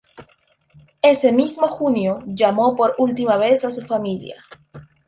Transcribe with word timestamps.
Ese 1.03 1.31
mismo 1.31 1.67
junio, 1.67 2.23
llamó 2.25 2.75
por 2.75 2.95
última 2.97 3.37
vez 3.37 3.63
a 3.65 3.69
su 3.69 3.83
familia. 3.83 4.43